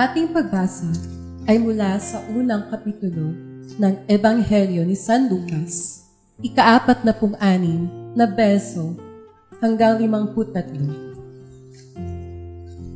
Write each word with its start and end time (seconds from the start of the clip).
ating 0.00 0.32
pagbasa 0.32 0.88
ay 1.44 1.60
mula 1.60 2.00
sa 2.00 2.24
unang 2.32 2.72
kapitulo 2.72 3.36
ng 3.76 3.94
Ebanghelyo 4.08 4.80
ni 4.88 4.96
San 4.96 5.28
Lucas, 5.28 6.08
ikaapat 6.40 7.04
na 7.04 7.12
pung 7.12 7.36
anim 7.36 7.84
na 8.16 8.24
beso 8.24 8.96
hanggang 9.60 10.00
limangput 10.00 10.56
tatlo. 10.56 10.88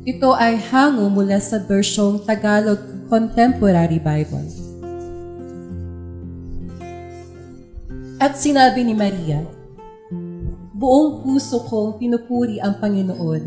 Ito 0.01 0.33
ay 0.33 0.57
hango 0.73 1.05
mula 1.13 1.37
sa 1.37 1.61
bersyong 1.61 2.25
Tagalog 2.25 2.81
Contemporary 3.05 4.01
Bible. 4.01 4.49
At 8.17 8.33
sinabi 8.33 8.81
ni 8.81 8.97
Maria, 8.97 9.45
Buong 10.73 11.21
puso 11.21 11.61
kong 11.69 12.01
pinupuri 12.01 12.57
ang 12.57 12.81
Panginoon 12.81 13.43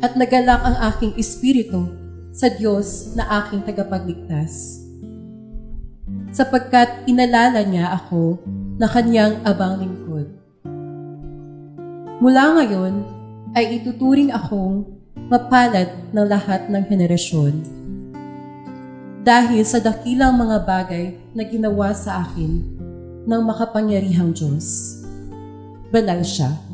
at 0.00 0.16
nagalak 0.16 0.60
ang 0.64 0.76
aking 0.92 1.12
espiritu 1.18 1.99
sa 2.30 2.46
Diyos 2.50 3.14
na 3.18 3.26
aking 3.42 3.66
tagapagligtas. 3.66 4.82
Sapagkat 6.30 7.10
inalala 7.10 7.66
niya 7.66 7.90
ako 7.90 8.38
na 8.78 8.86
kanyang 8.86 9.42
abang 9.42 9.82
lingkod. 9.82 10.30
Mula 12.22 12.60
ngayon 12.60 12.94
ay 13.58 13.82
ituturing 13.82 14.30
akong 14.30 14.86
mapalad 15.26 15.90
ng 16.14 16.26
lahat 16.26 16.70
ng 16.70 16.82
henerasyon. 16.86 17.54
Dahil 19.20 19.62
sa 19.66 19.82
dakilang 19.82 20.38
mga 20.38 20.64
bagay 20.64 21.18
na 21.36 21.42
ginawa 21.44 21.92
sa 21.92 22.24
akin 22.24 22.62
ng 23.26 23.42
makapangyarihang 23.44 24.32
Diyos. 24.32 24.96
Banal 25.90 26.22
siya 26.24 26.69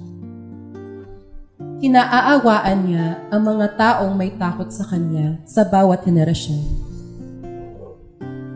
Kinaaawaan 1.76 2.88
niya 2.88 3.28
ang 3.28 3.52
mga 3.52 3.76
taong 3.76 4.16
may 4.16 4.32
takot 4.32 4.72
sa 4.72 4.88
kanya 4.88 5.36
sa 5.44 5.60
bawat 5.60 6.08
henerasyon. 6.08 6.64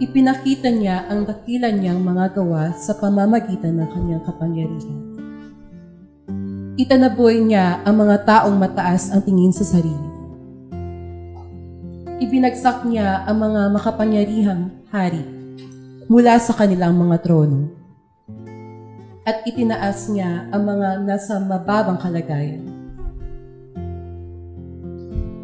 Ipinakita 0.01 0.73
niya 0.73 1.05
ang 1.05 1.29
dakilan 1.29 1.77
niyang 1.77 2.01
mga 2.01 2.41
gawa 2.41 2.73
sa 2.81 2.97
pamamagitan 2.97 3.77
ng 3.77 3.89
kanyang 3.93 4.25
kapangyarihan. 4.25 4.99
Itanaboy 6.81 7.45
niya 7.45 7.85
ang 7.85 8.01
mga 8.01 8.25
taong 8.25 8.57
mataas 8.57 9.13
ang 9.13 9.21
tingin 9.21 9.53
sa 9.53 9.69
sarili. 9.69 10.09
Ibinagsak 12.25 12.89
niya 12.89 13.29
ang 13.29 13.37
mga 13.37 13.69
makapangyarihang 13.69 14.89
hari 14.89 15.21
mula 16.09 16.41
sa 16.41 16.57
kanilang 16.57 16.97
mga 16.97 17.21
trono. 17.21 17.69
At 19.29 19.45
itinaas 19.45 20.09
niya 20.09 20.49
ang 20.49 20.65
mga 20.65 21.05
nasa 21.05 21.37
mababang 21.37 22.01
kalagayan 22.01 22.70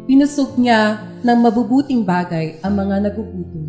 Pinusog 0.07 0.55
niya 0.55 1.03
ng 1.19 1.39
mabubuting 1.43 2.07
bagay 2.07 2.63
ang 2.63 2.79
mga 2.79 3.11
nagugutom, 3.11 3.67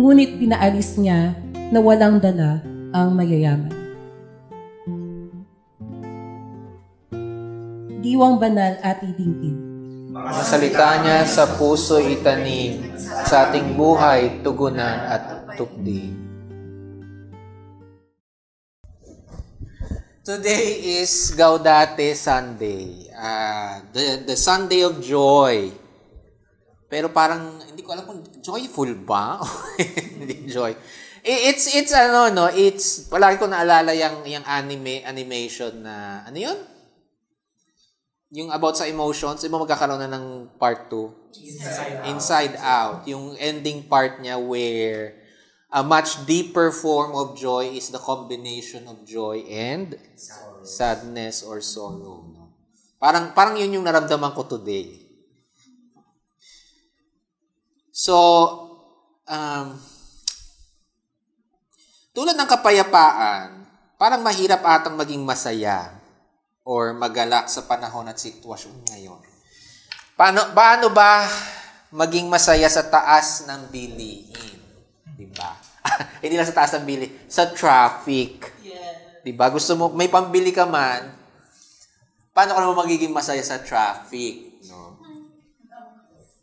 ngunit 0.00 0.40
pinaalis 0.40 0.96
niya 0.96 1.36
na 1.68 1.84
walang 1.84 2.16
dala 2.16 2.64
ang 2.96 3.12
mayayaman. 3.12 3.76
Diwang 8.00 8.40
banal 8.40 8.80
at 8.80 9.04
idingin. 9.04 9.60
Salita 10.40 11.04
niya 11.04 11.28
sa 11.28 11.44
puso 11.60 12.00
itanim, 12.00 12.96
sa 13.28 13.52
ating 13.52 13.76
buhay 13.76 14.40
tugunan 14.40 15.04
at 15.04 15.52
tukdi. 15.60 16.16
Today 20.24 21.04
is 21.04 21.36
Gaudate 21.36 22.16
Sunday 22.16 23.07
uh, 23.18 23.82
the, 23.90 24.22
the 24.24 24.36
Sunday 24.38 24.86
of 24.86 25.02
Joy. 25.02 25.74
Pero 26.88 27.12
parang, 27.12 27.60
hindi 27.68 27.84
ko 27.84 27.92
alam 27.92 28.06
kung 28.08 28.24
joyful 28.40 28.88
ba? 29.04 29.36
hindi 30.18 30.48
joy. 30.48 30.72
It's, 31.20 31.68
it's 31.76 31.92
ano, 31.92 32.32
no, 32.32 32.48
it's, 32.48 33.04
palagi 33.12 33.36
ko 33.36 33.44
naalala 33.44 33.92
yung, 33.92 34.24
yung 34.24 34.46
anime, 34.48 35.04
animation 35.04 35.84
na, 35.84 36.24
ano 36.24 36.38
yun? 36.40 36.58
Yung 38.32 38.48
about 38.48 38.80
sa 38.80 38.88
emotions, 38.88 39.44
iba 39.44 39.60
magkakaroon 39.60 40.00
na 40.00 40.08
ng 40.08 40.56
part 40.56 40.88
2. 40.88 41.36
Inside, 41.36 41.94
Inside 42.08 42.54
out. 42.60 43.04
Yung 43.04 43.36
ending 43.36 43.84
part 43.84 44.24
niya 44.24 44.40
where 44.40 45.20
a 45.68 45.84
much 45.84 46.24
deeper 46.24 46.72
form 46.72 47.12
of 47.12 47.36
joy 47.36 47.68
is 47.68 47.92
the 47.92 48.00
combination 48.00 48.88
of 48.88 49.04
joy 49.04 49.44
and 49.48 49.96
sadness 50.64 51.44
or 51.44 51.60
sorrow. 51.60 52.37
Parang, 52.98 53.30
parang 53.30 53.54
yun 53.54 53.78
yung 53.78 53.86
naramdaman 53.86 54.34
ko 54.34 54.42
today. 54.44 54.98
So, 57.94 58.14
um, 59.26 59.78
tulad 62.14 62.34
ng 62.34 62.50
kapayapaan, 62.50 63.66
parang 63.98 64.22
mahirap 64.22 64.62
atang 64.66 64.98
maging 64.98 65.22
masaya 65.22 65.94
or 66.66 66.94
magalak 66.94 67.46
sa 67.46 67.66
panahon 67.66 68.10
at 68.10 68.18
sitwasyon 68.18 68.86
ngayon. 68.90 69.22
Paano, 70.18 70.50
paano 70.50 70.90
ba 70.90 71.26
maging 71.94 72.26
masaya 72.26 72.66
sa 72.66 72.86
taas 72.86 73.46
ng 73.46 73.70
bilihin? 73.70 74.58
Diba? 75.14 75.54
Hindi 76.22 76.34
lang 76.34 76.50
sa 76.50 76.58
taas 76.58 76.74
ng 76.74 76.86
bili, 76.86 77.06
sa 77.30 77.50
traffic. 77.54 78.58
Yeah. 78.62 79.22
Diba? 79.22 79.46
Gusto 79.50 79.78
mo, 79.78 79.84
may 79.94 80.10
pambili 80.10 80.50
ka 80.50 80.66
man, 80.66 81.14
paano 82.38 82.54
ka 82.54 82.62
naman 82.62 82.86
magiging 82.86 83.10
masaya 83.10 83.42
sa 83.42 83.58
traffic? 83.58 84.62
No? 84.70 84.94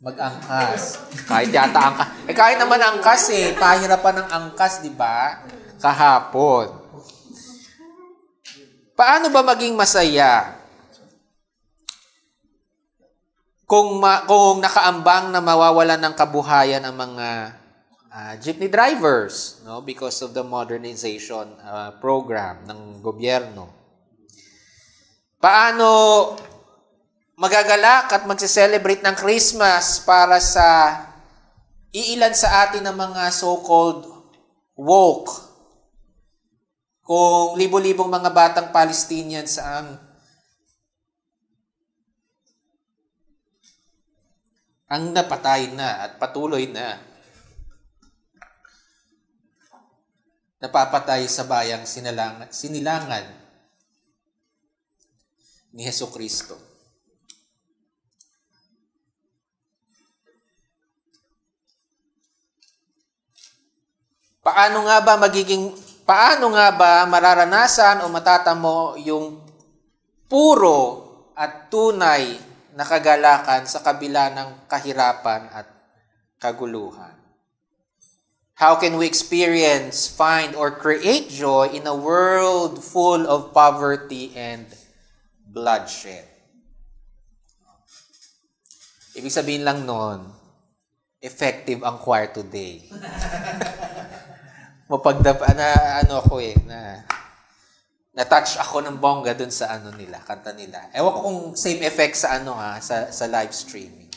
Mag-angkas. 0.04 1.00
Kahit 1.24 1.48
yata 1.48 1.80
angkas. 1.80 2.08
Eh 2.28 2.36
kahit 2.36 2.60
naman 2.60 2.84
angkas 2.84 3.32
eh. 3.32 3.56
Pahirapan 3.56 4.20
ng 4.20 4.28
angkas, 4.28 4.84
di 4.84 4.92
ba? 4.92 5.40
Kahapon. 5.80 6.68
Paano 8.92 9.32
ba 9.32 9.40
maging 9.40 9.72
masaya? 9.72 10.60
Kung, 13.64 13.96
ma- 13.96 14.28
kung 14.28 14.60
nakaambang 14.60 15.32
na 15.32 15.40
mawawalan 15.40 15.96
ng 15.96 16.12
kabuhayan 16.12 16.84
ang 16.84 16.92
mga 16.92 17.28
uh, 18.12 18.34
jeepney 18.36 18.68
drivers 18.68 19.64
no 19.66 19.82
because 19.82 20.22
of 20.22 20.36
the 20.36 20.44
modernization 20.44 21.50
uh, 21.66 21.90
program 21.98 22.62
ng 22.68 23.02
gobyerno 23.02 23.85
Paano 25.46 26.34
magagalak 27.38 28.10
at 28.10 28.26
magse-celebrate 28.26 28.98
ng 29.06 29.14
Christmas 29.14 30.02
para 30.02 30.42
sa 30.42 30.66
iilan 31.94 32.34
sa 32.34 32.66
atin 32.66 32.82
ng 32.82 32.96
mga 32.98 33.30
so-called 33.30 34.10
woke. 34.74 35.30
Kung 37.06 37.54
libo-libong 37.54 38.10
mga 38.10 38.34
batang 38.34 38.68
Palestinians 38.74 39.62
ang 39.62 39.94
ang 44.90 45.14
napatay 45.14 45.70
na 45.70 46.10
at 46.10 46.18
patuloy 46.18 46.66
na 46.66 46.98
napapatay 50.58 51.22
sa 51.30 51.46
bayang 51.46 51.86
sinilangan, 51.86 52.50
sinilangan 52.50 53.45
ni 55.76 55.84
Heso 55.84 56.08
Kristo. 56.08 56.56
Paano 64.40 64.88
nga 64.88 65.04
ba 65.04 65.20
magiging 65.20 65.76
paano 66.08 66.54
nga 66.56 66.72
ba 66.72 67.04
mararanasan 67.04 68.06
o 68.06 68.08
matatamo 68.08 68.96
yung 69.04 69.42
puro 70.30 71.04
at 71.36 71.68
tunay 71.68 72.40
na 72.72 72.86
kagalakan 72.86 73.68
sa 73.68 73.84
kabila 73.84 74.32
ng 74.32 74.70
kahirapan 74.70 75.50
at 75.52 75.68
kaguluhan? 76.40 77.12
How 78.56 78.80
can 78.80 78.96
we 78.96 79.04
experience, 79.04 80.08
find, 80.08 80.56
or 80.56 80.72
create 80.72 81.28
joy 81.28 81.76
in 81.76 81.84
a 81.84 81.92
world 81.92 82.80
full 82.80 83.28
of 83.28 83.52
poverty 83.52 84.32
and 84.32 84.64
bloodshed. 85.56 86.28
Ibig 89.16 89.32
sabihin 89.32 89.64
lang 89.64 89.88
noon, 89.88 90.28
effective 91.24 91.80
ang 91.80 91.96
choir 91.96 92.28
today. 92.28 92.84
Mapagdap, 94.92 95.40
na, 95.56 95.68
ano 96.04 96.20
ako 96.20 96.44
eh, 96.44 96.52
na, 96.68 97.00
na-touch 98.12 98.60
ako 98.60 98.84
ng 98.84 99.00
bongga 99.00 99.32
dun 99.32 99.48
sa 99.48 99.72
ano 99.72 99.96
nila, 99.96 100.20
kanta 100.20 100.52
nila. 100.52 100.92
Ewan 100.92 101.12
ko 101.16 101.20
kung 101.24 101.40
same 101.56 101.80
effect 101.88 102.20
sa 102.20 102.36
ano 102.36 102.52
ha, 102.52 102.76
sa, 102.84 103.08
sa 103.08 103.24
live 103.24 103.56
streaming. 103.56 104.12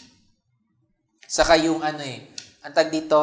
Saka 1.23 1.55
yung 1.55 1.79
ano 1.79 2.03
eh, 2.03 2.27
ang 2.67 2.75
tag 2.75 2.91
dito, 2.91 3.15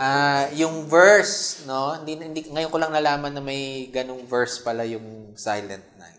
uh, 0.00 0.44
yung 0.56 0.88
verse, 0.88 1.68
no? 1.68 2.00
Hindi, 2.00 2.16
hindi, 2.16 2.40
ngayon 2.48 2.72
ko 2.72 2.78
lang 2.80 2.96
nalaman 2.96 3.36
na 3.36 3.44
may 3.44 3.92
ganung 3.92 4.24
verse 4.24 4.64
pala 4.64 4.88
yung 4.88 5.36
Silent 5.36 5.84
Night. 6.00 6.17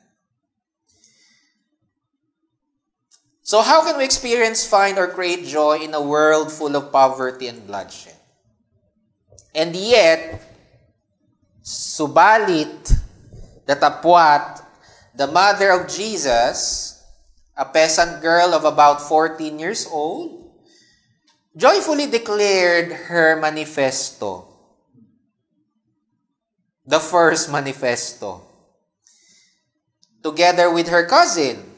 So 3.50 3.66
how 3.66 3.82
can 3.82 3.98
we 3.98 4.06
experience, 4.06 4.62
find, 4.70 5.02
or 5.02 5.10
create 5.10 5.42
joy 5.42 5.82
in 5.82 5.90
a 5.98 6.06
world 6.06 6.54
full 6.54 6.78
of 6.78 6.94
poverty 6.94 7.50
and 7.50 7.66
bloodshed? 7.66 8.14
And 9.58 9.74
yet, 9.74 10.38
subalit, 11.66 12.94
datapwat, 13.66 14.62
the 15.18 15.26
mother 15.26 15.74
of 15.74 15.90
Jesus, 15.90 17.02
a 17.58 17.66
peasant 17.66 18.22
girl 18.22 18.54
of 18.54 18.70
about 18.70 19.02
14 19.02 19.58
years 19.58 19.90
old, 19.90 20.54
joyfully 21.58 22.06
declared 22.06 23.10
her 23.10 23.34
manifesto. 23.42 24.46
The 26.86 27.00
first 27.00 27.50
manifesto. 27.50 28.46
Together 30.22 30.70
with 30.70 30.90
her 30.90 31.08
cousin, 31.08 31.69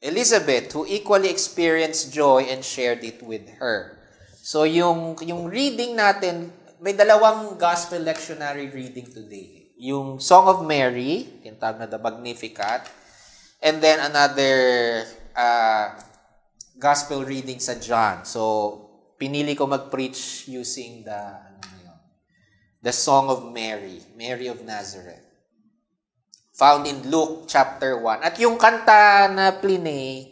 Elizabeth, 0.00 0.72
who 0.72 0.88
equally 0.88 1.28
experienced 1.28 2.08
joy 2.08 2.48
and 2.48 2.64
shared 2.64 3.04
it 3.04 3.20
with 3.20 3.44
her. 3.60 4.00
So 4.40 4.64
yung, 4.64 5.20
yung 5.20 5.52
reading 5.52 5.92
natin, 5.92 6.48
may 6.80 6.96
dalawang 6.96 7.60
gospel 7.60 8.00
lectionary 8.00 8.72
reading 8.72 9.04
today. 9.12 9.68
Yung 9.76 10.16
Song 10.16 10.48
of 10.48 10.64
Mary, 10.64 11.28
tinatawag 11.44 11.84
na 11.84 11.88
the 11.88 12.00
Magnificat, 12.00 12.88
and 13.60 13.84
then 13.84 14.00
another 14.00 15.04
uh, 15.36 15.92
gospel 16.80 17.20
reading 17.20 17.60
sa 17.60 17.76
John. 17.76 18.24
So, 18.24 18.40
pinili 19.20 19.52
ko 19.52 19.68
mag-preach 19.68 20.48
using 20.48 21.04
the, 21.04 21.20
ano 21.20 21.76
yun, 21.84 22.00
the 22.80 22.92
Song 22.96 23.28
of 23.28 23.44
Mary, 23.52 24.00
Mary 24.16 24.48
of 24.48 24.64
Nazareth. 24.64 25.29
Found 26.60 26.84
in 26.84 27.08
Luke 27.08 27.48
chapter 27.48 27.96
1. 27.96 28.20
At 28.20 28.36
yung 28.36 28.60
kanta 28.60 29.32
na 29.32 29.48
plinay, 29.56 30.28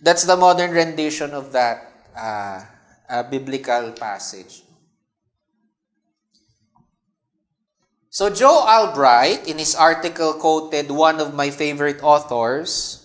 that's 0.00 0.24
the 0.24 0.32
modern 0.32 0.72
rendition 0.72 1.36
of 1.36 1.52
that 1.52 1.84
uh, 2.16 2.64
uh, 3.04 3.22
biblical 3.28 3.92
passage. 3.92 4.64
So 8.08 8.32
Joe 8.32 8.64
Albright, 8.64 9.44
in 9.44 9.60
his 9.60 9.76
article, 9.76 10.32
quoted 10.40 10.88
one 10.88 11.20
of 11.20 11.36
my 11.36 11.52
favorite 11.52 12.00
authors, 12.00 13.04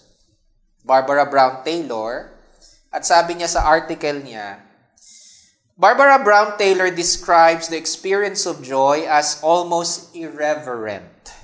Barbara 0.88 1.28
Brown 1.28 1.60
Taylor, 1.68 2.32
at 2.88 3.04
sabi 3.04 3.36
niya 3.36 3.52
sa 3.52 3.68
article 3.68 4.24
niya, 4.24 4.64
Barbara 5.76 6.24
Brown 6.24 6.56
Taylor 6.56 6.88
describes 6.88 7.68
the 7.68 7.76
experience 7.76 8.48
of 8.48 8.64
joy 8.64 9.04
as 9.04 9.44
almost 9.44 10.16
irreverent. 10.16 11.35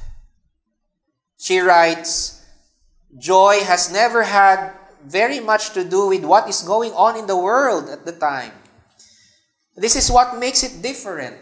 She 1.41 1.57
writes, 1.57 2.45
Joy 3.17 3.65
has 3.65 3.91
never 3.91 4.21
had 4.21 4.77
very 5.03 5.39
much 5.39 5.73
to 5.73 5.83
do 5.83 6.05
with 6.13 6.23
what 6.23 6.47
is 6.47 6.61
going 6.61 6.93
on 6.93 7.17
in 7.17 7.25
the 7.25 7.35
world 7.35 7.89
at 7.89 8.05
the 8.05 8.13
time. 8.13 8.53
This 9.75 9.95
is 9.95 10.11
what 10.11 10.37
makes 10.37 10.61
it 10.61 10.83
different 10.83 11.37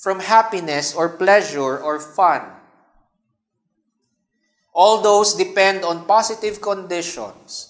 from 0.00 0.20
happiness 0.20 0.94
or 0.94 1.20
pleasure 1.20 1.76
or 1.76 2.00
fun. 2.00 2.48
All 4.72 5.02
those 5.02 5.34
depend 5.34 5.84
on 5.84 6.06
positive 6.06 6.62
conditions. 6.62 7.68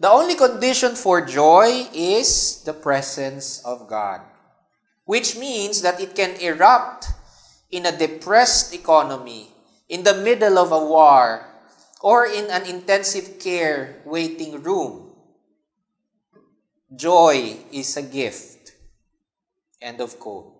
The 0.00 0.08
only 0.08 0.34
condition 0.34 0.96
for 0.96 1.20
joy 1.20 1.88
is 1.92 2.64
the 2.64 2.72
presence 2.72 3.60
of 3.66 3.86
God, 3.86 4.22
which 5.04 5.36
means 5.36 5.82
that 5.82 6.00
it 6.00 6.14
can 6.16 6.40
erupt 6.40 7.08
in 7.70 7.84
a 7.84 7.96
depressed 7.96 8.72
economy, 8.72 9.52
in 9.88 10.02
the 10.02 10.14
middle 10.14 10.58
of 10.58 10.72
a 10.72 10.84
war, 10.84 11.46
or 12.02 12.26
in 12.26 12.50
an 12.50 12.66
intensive 12.66 13.38
care 13.38 14.02
waiting 14.04 14.62
room. 14.62 15.14
Joy 16.92 17.56
is 17.72 17.96
a 17.96 18.02
gift. 18.02 18.74
End 19.80 20.00
of 20.00 20.18
quote. 20.18 20.52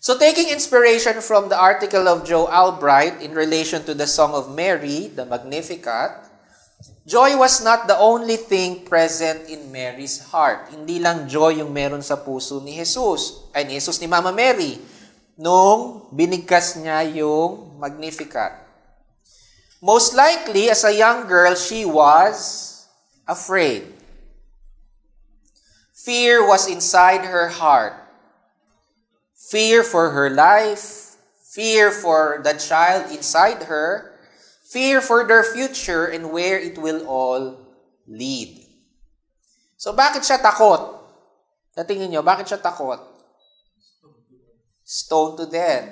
So, 0.00 0.16
taking 0.16 0.48
inspiration 0.48 1.20
from 1.20 1.52
the 1.52 1.60
article 1.60 2.08
of 2.08 2.24
Joe 2.24 2.48
Albright 2.48 3.20
in 3.20 3.36
relation 3.36 3.84
to 3.84 3.92
the 3.92 4.08
Song 4.08 4.32
of 4.32 4.48
Mary, 4.48 5.12
the 5.12 5.28
Magnificat, 5.28 6.24
joy 7.04 7.36
was 7.36 7.60
not 7.60 7.84
the 7.84 8.00
only 8.00 8.40
thing 8.40 8.88
present 8.88 9.44
in 9.52 9.68
Mary's 9.68 10.32
heart. 10.32 10.72
Hindi 10.72 11.04
lang 11.04 11.28
joy 11.28 11.60
yung 11.60 11.76
meron 11.76 12.00
sa 12.00 12.16
puso 12.16 12.64
ni 12.64 12.80
Jesus, 12.80 13.44
ay 13.52 13.68
ni 13.68 13.76
Jesus 13.76 14.00
ni 14.00 14.08
Mama 14.08 14.32
Mary, 14.32 14.80
nung 15.40 16.12
binigkas 16.12 16.76
niya 16.76 17.00
yung 17.08 17.80
Magnificat. 17.80 18.60
Most 19.80 20.12
likely, 20.12 20.68
as 20.68 20.84
a 20.84 20.92
young 20.92 21.24
girl, 21.24 21.56
she 21.56 21.88
was 21.88 22.84
afraid. 23.24 23.88
Fear 25.96 26.44
was 26.44 26.68
inside 26.68 27.24
her 27.24 27.48
heart 27.48 27.96
fear 29.50 29.82
for 29.82 30.14
her 30.14 30.30
life, 30.30 31.18
fear 31.42 31.90
for 31.90 32.38
the 32.46 32.54
child 32.54 33.10
inside 33.10 33.66
her, 33.66 34.14
fear 34.62 35.02
for 35.02 35.26
their 35.26 35.42
future 35.42 36.06
and 36.06 36.30
where 36.30 36.54
it 36.54 36.78
will 36.78 37.02
all 37.10 37.58
lead. 38.06 38.62
So 39.74 39.90
bakit 39.90 40.22
siya 40.22 40.38
takot? 40.38 41.02
Sa 41.74 41.82
tingin 41.82 42.14
nyo, 42.14 42.22
bakit 42.22 42.46
siya 42.46 42.62
takot? 42.62 43.02
Stone 44.90 45.38
to 45.38 45.46
death. 45.46 45.86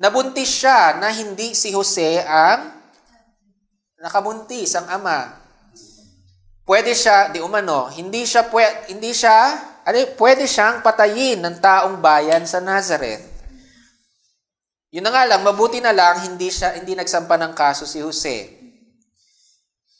Nabuntis 0.00 0.48
siya 0.48 0.96
na 0.96 1.12
hindi 1.12 1.52
si 1.52 1.68
Jose 1.76 2.24
ang 2.24 2.72
nakabuntis, 4.00 4.72
ang 4.72 4.88
ama. 4.88 5.36
Pwede 6.64 6.96
siya, 6.96 7.28
di 7.28 7.44
umano, 7.44 7.92
hindi 7.92 8.24
siya, 8.24 8.48
pwede, 8.48 8.88
hindi 8.88 9.12
siya 9.12 9.36
ano, 9.88 9.96
pwede 10.16 10.48
siyang 10.48 10.80
patayin 10.80 11.44
ng 11.44 11.60
taong 11.60 12.00
bayan 12.00 12.48
sa 12.48 12.60
Nazareth. 12.60 13.24
Yun 14.88 15.04
na 15.04 15.12
nga 15.12 15.28
lang, 15.28 15.44
mabuti 15.44 15.84
na 15.84 15.92
lang, 15.92 16.24
hindi, 16.24 16.48
siya, 16.48 16.76
hindi 16.76 16.96
nagsampa 16.96 17.36
ng 17.36 17.52
kaso 17.52 17.84
si 17.84 18.00
Jose. 18.00 18.48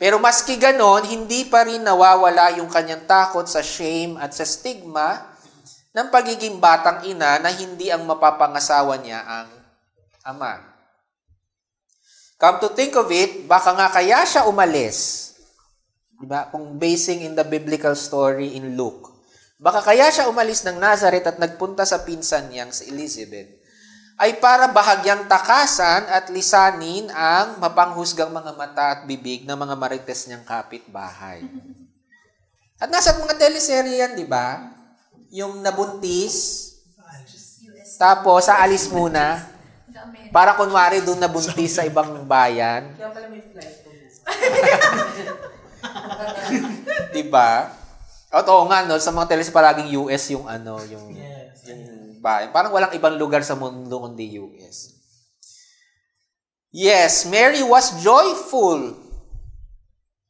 Pero 0.00 0.16
maski 0.16 0.56
ganon, 0.56 1.04
hindi 1.04 1.44
pa 1.48 1.68
rin 1.68 1.84
nawawala 1.84 2.56
yung 2.60 2.68
kanyang 2.72 3.04
takot 3.04 3.44
sa 3.44 3.60
shame 3.60 4.16
at 4.16 4.32
sa 4.32 4.48
stigma 4.48 5.27
ng 5.98 6.14
pagiging 6.14 6.62
batang 6.62 7.02
ina 7.10 7.42
na 7.42 7.50
hindi 7.50 7.90
ang 7.90 8.06
mapapangasawa 8.06 9.02
niya 9.02 9.18
ang 9.26 9.50
ama. 10.22 10.62
Come 12.38 12.62
to 12.62 12.70
think 12.70 12.94
of 12.94 13.10
it, 13.10 13.50
baka 13.50 13.74
nga 13.74 13.90
kaya 13.90 14.22
siya 14.22 14.46
umalis. 14.46 15.34
Diba? 16.22 16.46
Kung 16.54 16.78
basing 16.78 17.26
in 17.26 17.34
the 17.34 17.42
biblical 17.42 17.98
story 17.98 18.54
in 18.54 18.78
Luke. 18.78 19.10
Baka 19.58 19.82
kaya 19.82 20.06
siya 20.06 20.30
umalis 20.30 20.62
ng 20.62 20.78
Nazareth 20.78 21.26
at 21.26 21.42
nagpunta 21.42 21.82
sa 21.82 22.06
pinsan 22.06 22.46
niyang 22.46 22.70
si 22.70 22.94
Elizabeth 22.94 23.58
ay 24.18 24.38
para 24.38 24.70
bahagyang 24.70 25.26
takasan 25.26 26.06
at 26.10 26.30
lisanin 26.30 27.10
ang 27.10 27.58
mapanghusgang 27.58 28.30
mga 28.30 28.54
mata 28.54 28.84
at 28.94 29.00
bibig 29.06 29.42
ng 29.46 29.58
mga 29.58 29.74
marites 29.74 30.26
niyang 30.26 30.46
kapitbahay. 30.46 31.42
At 32.78 32.86
nasa 32.86 33.18
mga 33.18 33.34
teleserye 33.34 33.98
yan, 34.06 34.14
di 34.14 34.26
ba? 34.26 34.77
Yung 35.32 35.60
nabuntis, 35.60 36.68
tapos 38.00 38.44
sa 38.48 38.64
alis 38.64 38.88
muna, 38.88 39.44
para 40.32 40.54
kunwari 40.56 41.00
doon 41.04 41.20
nabuntis 41.20 41.76
sa 41.76 41.84
ibang 41.84 42.24
bayan. 42.24 42.94
Kaya 42.96 43.10
pala 43.12 43.26
may 43.28 43.42
flight. 43.42 43.76
di 47.14 47.22
ba? 47.26 47.72
At 48.28 48.44
oo 48.44 48.68
nga, 48.68 48.84
no, 48.84 49.00
sa 49.00 49.08
mga 49.08 49.28
teles 49.32 49.48
palaging 49.48 49.88
US 50.04 50.24
yung 50.28 50.44
ano, 50.44 50.76
yung, 50.84 51.16
Yes. 51.16 51.64
yung 51.64 52.20
bayan. 52.20 52.52
Parang 52.52 52.72
walang 52.76 52.92
ibang 52.92 53.16
lugar 53.16 53.40
sa 53.40 53.56
mundo 53.56 54.04
kundi 54.04 54.36
US. 54.36 54.92
Yes, 56.68 57.24
Mary 57.24 57.64
was 57.64 57.96
joyful. 58.04 58.92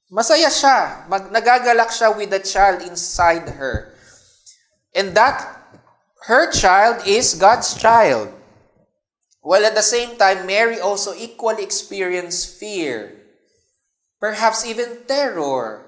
Masaya 0.08 0.46
siya. 0.48 1.10
Mag, 1.10 1.34
nagagalak 1.34 1.90
siya 1.90 2.14
with 2.14 2.30
the 2.30 2.38
child 2.38 2.86
inside 2.86 3.50
her. 3.58 3.97
And 4.95 5.16
that, 5.16 5.59
her 6.26 6.50
child 6.50 7.07
is 7.07 7.35
God's 7.35 7.75
child. 7.75 8.33
While 9.40 9.64
at 9.64 9.75
the 9.75 9.83
same 9.83 10.16
time, 10.18 10.47
Mary 10.47 10.80
also 10.80 11.14
equally 11.14 11.62
experienced 11.62 12.59
fear, 12.59 13.16
perhaps 14.21 14.66
even 14.66 15.07
terror, 15.07 15.87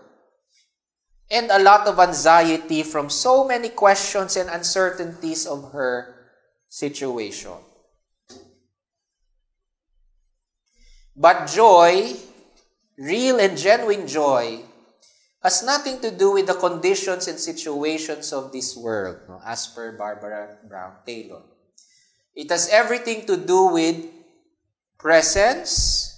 and 1.31 1.51
a 1.51 1.63
lot 1.63 1.87
of 1.87 1.99
anxiety 1.99 2.83
from 2.83 3.11
so 3.11 3.45
many 3.47 3.69
questions 3.69 4.37
and 4.37 4.49
uncertainties 4.49 5.47
of 5.47 5.73
her 5.73 6.15
situation. 6.69 7.53
But 11.15 11.47
joy, 11.47 12.17
real 12.97 13.39
and 13.39 13.59
genuine 13.59 14.07
joy, 14.07 14.65
has 15.43 15.65
nothing 15.65 16.01
to 16.01 16.11
do 16.11 16.33
with 16.37 16.47
the 16.47 16.55
conditions 16.55 17.29
and 17.29 17.41
situations 17.41 18.33
of 18.33 18.53
this 18.53 18.77
world, 18.77 19.17
no? 19.29 19.41
as 19.45 19.67
per 19.69 19.97
Barbara 19.97 20.59
Brown 20.69 21.01
Taylor. 21.07 21.43
It 22.35 22.51
has 22.51 22.69
everything 22.69 23.27
to 23.27 23.37
do 23.37 23.73
with 23.73 24.05
presence, 24.99 26.11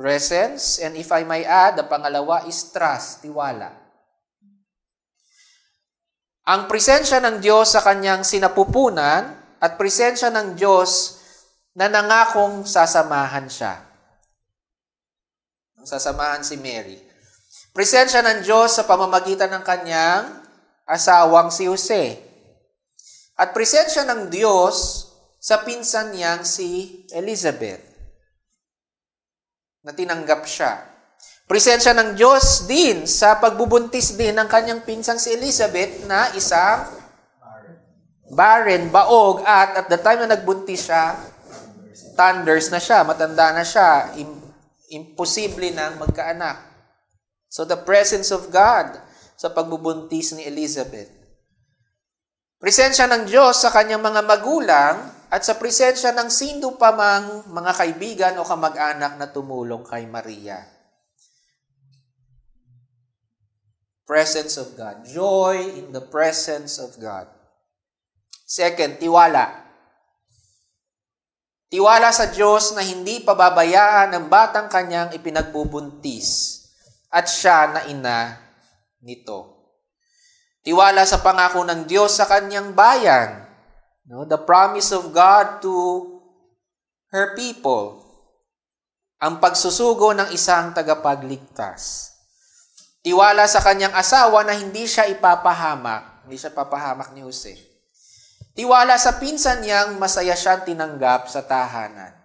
Presence, 0.00 0.80
and 0.80 0.96
if 0.96 1.12
I 1.12 1.28
may 1.28 1.42
add, 1.42 1.76
the 1.76 1.84
pangalawa 1.84 2.48
is 2.48 2.72
trust, 2.72 3.20
tiwala. 3.20 3.68
Ang 6.46 6.70
presensya 6.70 7.20
ng 7.20 7.42
Diyos 7.42 7.74
sa 7.74 7.84
kanyang 7.84 8.24
sinapupunan 8.24 9.34
at 9.60 9.76
presensya 9.76 10.32
ng 10.32 10.56
Diyos 10.56 11.20
na 11.74 11.90
nangakong 11.90 12.64
sasamahan 12.64 13.50
siya. 13.50 13.89
Sasamahan 15.84 16.44
si 16.44 16.60
Mary. 16.60 16.98
Presensya 17.70 18.20
ng 18.20 18.42
Diyos 18.44 18.76
sa 18.76 18.84
pamamagitan 18.84 19.50
ng 19.50 19.64
kanyang 19.64 20.42
asawang 20.84 21.54
si 21.54 21.70
Jose. 21.70 22.18
At 23.38 23.56
presensya 23.56 24.04
ng 24.04 24.28
Diyos 24.28 25.08
sa 25.40 25.64
pinsan 25.64 26.12
niyang 26.12 26.44
si 26.44 27.02
Elizabeth 27.16 27.80
na 29.80 29.96
tinanggap 29.96 30.44
siya. 30.44 30.76
Presensya 31.48 31.96
ng 31.96 32.14
Diyos 32.14 32.68
din 32.68 33.08
sa 33.08 33.40
pagbubuntis 33.40 34.14
din 34.14 34.36
ng 34.36 34.46
kanyang 34.46 34.84
pinsang 34.84 35.18
si 35.18 35.34
Elizabeth 35.34 36.04
na 36.04 36.30
isang 36.36 36.86
barren, 38.30 38.92
baog, 38.94 39.42
at 39.42 39.82
at 39.82 39.86
the 39.90 39.98
time 39.98 40.22
na 40.22 40.30
nagbuntis 40.30 40.86
siya, 40.86 41.18
thunders 42.14 42.70
na 42.70 42.78
siya, 42.78 43.02
matanda 43.02 43.50
na 43.50 43.66
siya, 43.66 44.14
imposible 44.90 45.70
nang 45.70 45.96
magkaanak. 46.02 46.58
So 47.50 47.66
the 47.66 47.78
presence 47.78 48.30
of 48.34 48.50
God 48.50 48.98
sa 49.38 49.50
pagbubuntis 49.50 50.36
ni 50.36 50.44
Elizabeth. 50.46 51.08
Presensya 52.60 53.08
ng 53.08 53.24
Diyos 53.24 53.56
sa 53.56 53.72
kanyang 53.72 54.04
mga 54.04 54.20
magulang 54.20 54.96
at 55.32 55.40
sa 55.46 55.56
presensya 55.56 56.12
ng 56.12 56.28
sino 56.28 56.76
pa 56.76 56.92
mang 56.92 57.48
mga 57.48 57.72
kaibigan 57.72 58.34
o 58.36 58.44
kamag-anak 58.44 59.16
na 59.16 59.32
tumulong 59.32 59.80
kay 59.86 60.04
Maria. 60.04 60.60
Presence 64.04 64.58
of 64.58 64.74
God. 64.76 65.06
Joy 65.06 65.80
in 65.80 65.94
the 65.94 66.02
presence 66.02 66.82
of 66.82 66.98
God. 66.98 67.30
Second, 68.44 68.98
tiwala. 68.98 69.69
Tiwala 71.70 72.10
sa 72.10 72.26
Diyos 72.26 72.74
na 72.74 72.82
hindi 72.82 73.22
pababayaan 73.22 74.10
ng 74.10 74.26
batang 74.26 74.66
kanyang 74.66 75.14
ipinagbubuntis 75.14 76.58
at 77.14 77.30
siya 77.30 77.70
na 77.70 77.80
ina 77.86 78.42
nito. 78.98 79.70
Tiwala 80.66 81.06
sa 81.06 81.22
pangako 81.22 81.62
ng 81.62 81.86
Diyos 81.86 82.18
sa 82.18 82.26
kanyang 82.26 82.74
bayan. 82.74 83.46
No, 84.10 84.26
the 84.26 84.42
promise 84.42 84.90
of 84.90 85.14
God 85.14 85.62
to 85.62 85.70
her 87.14 87.38
people. 87.38 88.02
Ang 89.22 89.38
pagsusugo 89.38 90.10
ng 90.10 90.34
isang 90.34 90.74
tagapagligtas. 90.74 92.10
Tiwala 93.06 93.46
sa 93.46 93.62
kanyang 93.62 93.94
asawa 93.94 94.42
na 94.42 94.58
hindi 94.58 94.90
siya 94.90 95.06
ipapahamak. 95.06 96.26
Hindi 96.26 96.34
siya 96.34 96.50
papahamak 96.50 97.14
ni 97.14 97.22
Jose. 97.22 97.69
Tiwala 98.54 98.98
sa 98.98 99.16
pinsan 99.16 99.62
niyang 99.62 99.96
masaya 99.96 100.34
siyang 100.34 100.66
tinanggap 100.66 101.30
sa 101.30 101.46
tahanan. 101.46 102.20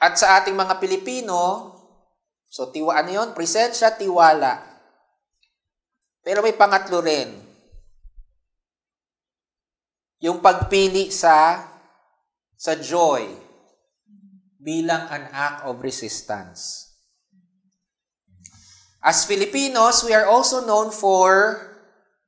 At 0.00 0.16
sa 0.16 0.40
ating 0.40 0.56
mga 0.56 0.80
Pilipino, 0.80 1.76
so 2.48 2.72
tiwa, 2.72 2.96
ano 2.96 3.10
yun? 3.12 3.28
Presensya, 3.36 3.92
tiwala. 3.92 4.56
Pero 6.24 6.40
may 6.40 6.56
pangatlo 6.56 7.04
rin. 7.04 7.36
Yung 10.24 10.40
pagpili 10.40 11.12
sa 11.12 11.68
sa 12.60 12.76
joy 12.76 13.24
bilang 14.60 15.08
an 15.08 15.24
act 15.32 15.64
of 15.64 15.80
resistance. 15.80 16.92
As 19.00 19.24
Filipinos, 19.24 20.04
we 20.04 20.12
are 20.12 20.28
also 20.28 20.60
known 20.68 20.92
for 20.92 21.56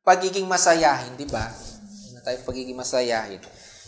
pagiging 0.02 0.46
masayahin, 0.46 1.14
di 1.14 1.26
ba? 1.26 1.46
Ano 1.46 2.18
tayo 2.22 2.38
pagiging 2.46 2.78
masayahin? 2.78 3.38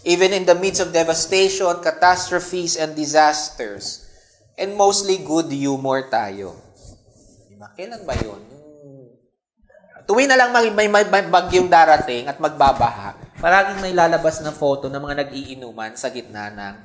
Even 0.07 0.31
in 0.35 0.45
the 0.47 0.55
midst 0.55 0.83
of 0.83 0.95
devastation, 0.95 1.75
catastrophes, 1.83 2.79
and 2.79 2.95
disasters. 2.95 4.07
And 4.55 4.79
mostly 4.79 5.19
good 5.19 5.51
humor 5.51 6.07
tayo. 6.07 6.55
Di 7.51 7.59
ba? 7.59 7.75
Kailan 7.75 8.07
ba 8.07 8.15
yun? 8.15 8.55
Tuwi 10.05 10.29
na 10.29 10.37
lang 10.37 10.53
may, 10.53 10.69
may, 10.69 10.89
may 10.93 11.25
bagyong 11.25 11.73
darating 11.73 12.29
at 12.29 12.37
magbabaha, 12.37 13.17
paraging 13.41 13.81
may 13.81 13.97
lalabas 13.97 14.37
na 14.45 14.53
photo 14.53 14.93
ng 14.93 15.01
mga 15.01 15.25
nag-iinuman 15.25 15.97
sa 15.97 16.13
gitna 16.13 16.53
ng, 16.53 16.77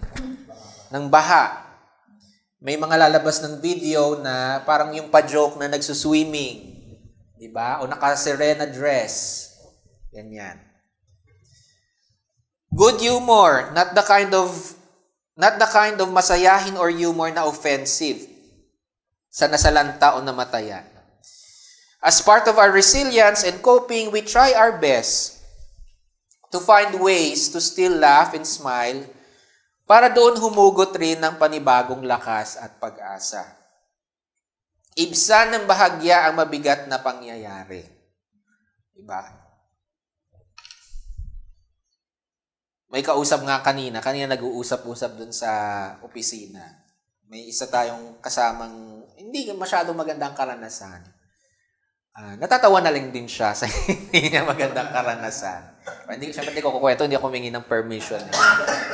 ng 0.87 1.05
baha. 1.11 1.67
May 2.63 2.79
mga 2.79 2.95
lalabas 2.95 3.43
ng 3.43 3.59
video 3.59 4.23
na 4.23 4.63
parang 4.63 4.95
yung 4.95 5.11
pa-joke 5.11 5.59
na 5.59 5.67
nagsuswimming. 5.67 6.78
Di 7.39 7.47
ba? 7.47 7.79
O 7.79 7.87
naka-serena 7.87 8.67
dress. 8.67 9.47
Ganyan. 10.11 10.59
Good 12.69 12.99
humor, 12.99 13.71
not 13.71 13.95
the 13.95 14.03
kind 14.03 14.29
of 14.35 14.51
not 15.39 15.55
the 15.55 15.65
kind 15.71 15.95
of 15.97 16.11
masayahin 16.11 16.75
or 16.75 16.91
humor 16.91 17.31
na 17.31 17.47
offensive 17.47 18.27
sa 19.31 19.47
nasalanta 19.47 20.19
o 20.19 20.21
namatayan. 20.21 20.83
As 22.03 22.19
part 22.19 22.45
of 22.51 22.59
our 22.59 22.75
resilience 22.75 23.47
and 23.47 23.63
coping, 23.63 24.11
we 24.11 24.19
try 24.19 24.51
our 24.51 24.75
best 24.75 25.39
to 26.51 26.59
find 26.59 26.99
ways 26.99 27.47
to 27.55 27.63
still 27.63 27.95
laugh 27.95 28.35
and 28.35 28.43
smile 28.43 29.03
para 29.87 30.11
doon 30.11 30.37
humugot 30.37 30.93
rin 30.95 31.19
ng 31.19 31.35
panibagong 31.39 32.03
lakas 32.03 32.59
at 32.59 32.77
pag-asa. 32.77 33.58
Ibsan 34.97 35.53
ng 35.53 35.65
bahagya 35.69 36.25
ang 36.25 36.39
mabigat 36.39 36.89
na 36.89 36.97
pangyayari. 36.97 37.85
Diba? 38.95 39.21
May 42.89 43.05
kausap 43.05 43.45
nga 43.45 43.61
kanina, 43.61 44.01
kanina 44.01 44.33
nag-uusap-usap 44.33 45.11
dun 45.13 45.29
sa 45.29 45.49
opisina. 46.01 46.65
May 47.29 47.45
isa 47.45 47.69
tayong 47.69 48.17
kasamang, 48.17 49.05
hindi 49.13 49.45
masyadong 49.53 49.93
magandang 49.93 50.33
karanasan. 50.33 51.05
Uh, 52.17 52.33
natatawa 52.41 52.81
na 52.81 52.89
lang 52.89 53.13
din 53.13 53.29
siya 53.29 53.53
sa 53.53 53.69
hindi 53.69 54.33
niya 54.33 54.41
magandang 54.41 54.89
karanasan. 54.89 55.77
Hindi, 56.09 56.33
syempre 56.33 56.57
hindi 56.57 56.65
ko 56.65 56.73
kukwento, 56.73 57.05
hindi 57.05 57.13
ako 57.13 57.29
humingi 57.29 57.53
ng 57.53 57.69
permission. 57.69 58.25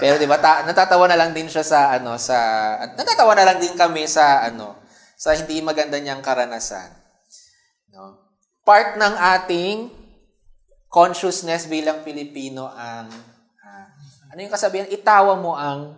Pero 0.04 0.20
di 0.20 0.28
ba, 0.28 0.44
ta- 0.44 0.68
natatawa 0.68 1.08
na 1.08 1.16
lang 1.16 1.32
din 1.32 1.48
siya 1.48 1.64
sa, 1.64 1.96
ano, 1.96 2.20
sa, 2.20 2.36
at 2.84 3.00
natatawa 3.00 3.32
na 3.32 3.48
lang 3.48 3.64
din 3.64 3.80
kami 3.80 4.04
sa, 4.12 4.44
ano, 4.44 4.75
sa 5.15 5.34
hindi 5.36 5.63
maganda 5.63 6.00
niyang 6.00 6.24
karanasan. 6.24 6.91
No? 7.91 8.19
Part 8.67 9.00
ng 9.00 9.15
ating 9.39 9.77
consciousness 10.91 11.67
bilang 11.67 12.03
Pilipino 12.03 12.72
ang 12.72 13.07
ano 14.36 14.43
yung 14.43 14.51
kasabihan? 14.51 14.91
Itawa 14.91 15.39
mo 15.39 15.55
ang 15.55 15.95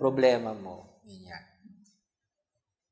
problema 0.00 0.56
mo. 0.56 0.86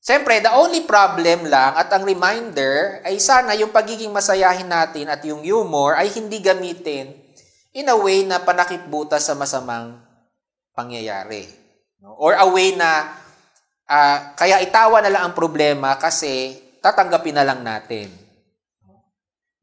Siyempre, 0.04 0.36
the 0.44 0.52
only 0.52 0.84
problem 0.84 1.48
lang 1.48 1.80
at 1.80 1.88
ang 1.88 2.04
reminder 2.04 3.00
ay 3.08 3.16
sana 3.16 3.56
yung 3.56 3.72
pagiging 3.72 4.12
masayahin 4.12 4.68
natin 4.68 5.08
at 5.08 5.24
yung 5.24 5.40
humor 5.40 5.96
ay 5.96 6.12
hindi 6.12 6.44
gamitin 6.44 7.16
in 7.72 7.88
a 7.88 7.96
way 7.96 8.20
na 8.20 8.36
panakipbuta 8.44 9.16
sa 9.16 9.32
masamang 9.32 9.96
pangyayari. 10.76 11.48
No? 12.04 12.12
Or 12.20 12.36
a 12.36 12.44
way 12.44 12.76
na 12.76 13.16
uh, 13.88 14.18
kaya 14.36 14.60
itawa 14.64 15.00
na 15.00 15.12
lang 15.12 15.22
ang 15.28 15.34
problema 15.36 15.96
kasi 16.00 16.60
tatanggapin 16.84 17.36
na 17.36 17.46
lang 17.46 17.60
natin. 17.64 18.12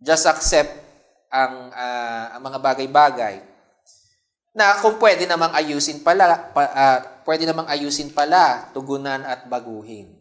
Just 0.01 0.25
accept 0.25 0.74
ang, 1.30 1.70
uh, 1.70 2.25
ang 2.38 2.42
mga 2.42 2.60
bagay-bagay 2.60 3.36
na 4.51 4.82
kung 4.82 4.98
pwede 5.00 5.30
namang 5.30 5.54
ayusin 5.56 6.04
pala, 6.04 6.51
pa, 6.51 6.62
uh, 6.68 7.00
pwede 7.24 7.48
namang 7.48 7.70
ayusin 7.70 8.12
pala, 8.12 8.74
tugunan 8.74 9.24
at 9.24 9.48
baguhin. 9.48 10.12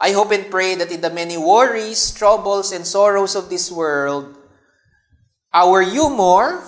I 0.00 0.16
hope 0.16 0.32
and 0.32 0.48
pray 0.48 0.80
that 0.80 0.88
in 0.88 1.04
the 1.04 1.12
many 1.12 1.36
worries, 1.36 2.08
troubles, 2.16 2.72
and 2.72 2.88
sorrows 2.88 3.36
of 3.36 3.52
this 3.52 3.68
world, 3.68 4.32
our 5.52 5.84
humor 5.84 6.64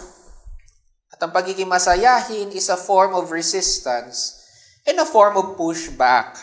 at 1.09 1.17
ang 1.23 1.33
pagiging 1.33 1.71
masayahin 1.71 2.53
is 2.53 2.69
a 2.69 2.77
form 2.77 3.17
of 3.17 3.33
resistance 3.33 4.42
and 4.87 4.99
a 4.99 5.07
form 5.07 5.37
of 5.37 5.57
pushback 5.57 6.43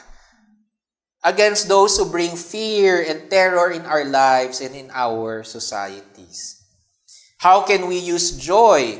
against 1.24 1.68
those 1.68 1.98
who 1.98 2.10
bring 2.10 2.36
fear 2.36 3.04
and 3.04 3.30
terror 3.30 3.72
in 3.72 3.86
our 3.86 4.06
lives 4.06 4.62
and 4.62 4.76
in 4.76 4.90
our 4.94 5.44
societies. 5.44 6.64
How 7.40 7.64
can 7.64 7.88
we 7.88 8.00
use 8.00 8.38
joy 8.38 9.00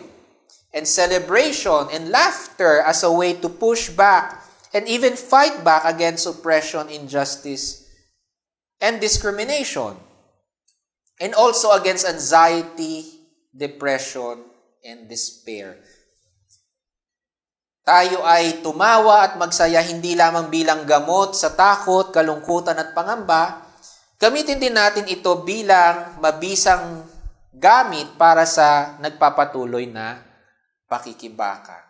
and 0.74 0.88
celebration 0.88 1.88
and 1.92 2.10
laughter 2.10 2.82
as 2.82 3.04
a 3.04 3.12
way 3.12 3.34
to 3.34 3.50
push 3.50 3.90
back 3.90 4.44
and 4.74 4.88
even 4.88 5.16
fight 5.16 5.64
back 5.64 5.84
against 5.86 6.28
oppression, 6.28 6.90
injustice, 6.90 7.90
and 8.82 9.02
discrimination. 9.02 9.98
And 11.20 11.34
also 11.34 11.72
against 11.72 12.08
anxiety, 12.08 13.06
depression, 13.56 14.46
and 14.86 15.10
despair. 15.10 15.78
Tayo 17.90 18.22
ay 18.22 18.62
tumawa 18.62 19.26
at 19.26 19.34
magsaya 19.42 19.82
hindi 19.82 20.14
lamang 20.14 20.54
bilang 20.54 20.86
gamot 20.86 21.34
sa 21.34 21.58
takot, 21.58 22.14
kalungkutan 22.14 22.78
at 22.78 22.94
pangamba, 22.94 23.66
gamitin 24.22 24.62
din 24.62 24.78
natin 24.78 25.10
ito 25.10 25.42
bilang 25.42 26.22
mabisang 26.22 27.02
gamit 27.50 28.14
para 28.14 28.46
sa 28.46 28.94
nagpapatuloy 29.02 29.90
na 29.90 30.22
pakikibaka. 30.86 31.90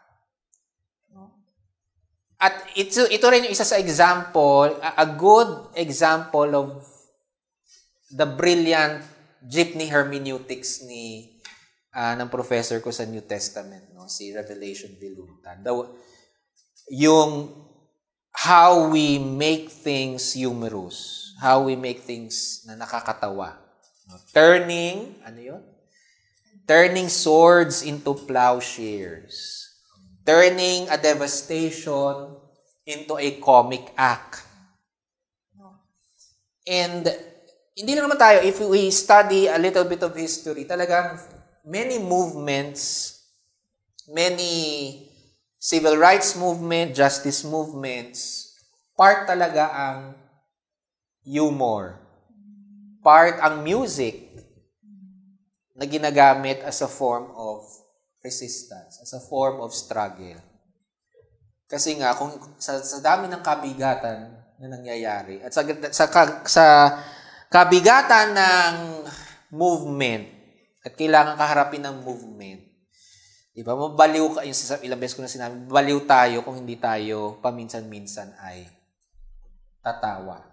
At 2.39 2.55
ito, 2.79 3.03
ito 3.11 3.25
rin 3.27 3.43
yung 3.43 3.51
isa 3.51 3.67
sa 3.67 3.75
example, 3.75 4.71
a, 4.79 5.03
good 5.03 5.75
example 5.75 6.47
of 6.55 6.69
the 8.15 8.23
brilliant 8.23 9.03
jeepney 9.43 9.91
hermeneutics 9.91 10.79
ni 10.87 11.35
ah, 11.93 12.13
ng 12.13 12.29
professor 12.29 12.77
ko 12.81 12.93
sa 12.93 13.05
New 13.05 13.25
Testament, 13.25 13.89
no, 13.93 14.05
si 14.05 14.29
Revelation 14.33 14.93
Vilunta. 14.97 15.57
The, 15.57 15.73
yung 16.93 17.53
how 18.33 18.89
we 18.89 19.17
make 19.17 19.69
things 19.69 20.33
humorous, 20.33 21.31
how 21.41 21.65
we 21.65 21.75
make 21.75 22.05
things 22.05 22.65
na 22.65 22.77
nakakatawa. 22.77 23.57
Turning, 24.33 25.21
ano 25.21 25.39
yun? 25.39 25.61
Turning 26.65 27.09
swords 27.09 27.85
into 27.85 28.13
plowshares. 28.13 29.65
Turning 30.25 30.89
a 30.89 30.97
devastation 30.97 32.37
into 32.85 33.17
a 33.17 33.29
comic 33.41 33.93
act. 33.97 34.45
And 36.69 37.05
hindi 37.73 37.91
lang 37.97 38.05
naman 38.05 38.21
tayo, 38.21 38.45
if 38.45 38.61
we 38.61 38.93
study 38.93 39.49
a 39.49 39.57
little 39.57 39.85
bit 39.85 40.05
of 40.05 40.13
history, 40.13 40.69
talagang 40.69 41.17
many 41.65 41.99
movements, 41.99 43.15
many 44.07 45.05
civil 45.59 45.99
rights 45.99 46.39
movement, 46.39 46.95
justice 46.95 47.43
movements, 47.43 48.51
part 48.95 49.27
talaga 49.27 49.69
ang 49.71 49.99
humor. 51.23 51.99
Part 52.99 53.39
ang 53.39 53.63
music 53.63 54.27
na 55.75 55.87
ginagamit 55.87 56.59
as 56.63 56.83
a 56.83 56.89
form 56.91 57.31
of 57.35 57.63
resistance, 58.19 58.99
as 58.99 59.11
a 59.15 59.23
form 59.23 59.63
of 59.63 59.71
struggle. 59.71 60.35
Kasi 61.69 61.95
nga, 61.95 62.17
kung 62.17 62.33
sa, 62.59 62.81
sa 62.83 62.99
dami 62.99 63.31
ng 63.31 63.39
kabigatan 63.39 64.35
na 64.59 64.67
nangyayari, 64.67 65.39
at 65.39 65.55
sa, 65.55 65.63
sa, 65.93 66.05
sa 66.43 66.65
kabigatan 67.47 68.35
ng 68.35 68.75
movement, 69.55 70.38
at 70.83 70.95
kailangan 70.95 71.35
kaharapin 71.35 71.83
ng 71.83 72.03
movement, 72.03 72.63
di 73.51 73.61
ba, 73.65 73.75
mabaliw 73.75 74.39
ka, 74.39 74.41
yung 74.47 74.55
ilang 74.85 74.99
beses 74.99 75.15
ko 75.17 75.23
na 75.23 75.31
sinabi, 75.31 75.67
baliw 75.67 75.99
tayo 76.07 76.43
kung 76.47 76.63
hindi 76.63 76.79
tayo 76.79 77.39
paminsan-minsan 77.43 78.31
ay 78.39 78.67
tatawa. 79.83 80.47